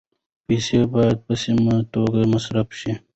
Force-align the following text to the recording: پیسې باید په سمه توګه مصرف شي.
پیسې 0.47 0.79
باید 0.93 1.17
په 1.25 1.33
سمه 1.43 1.75
توګه 1.93 2.21
مصرف 2.33 2.67
شي. 2.79 2.93